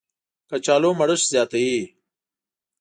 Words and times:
کچالو 0.49 0.89
مړښت 0.99 1.25
زیاتوي 1.31 1.79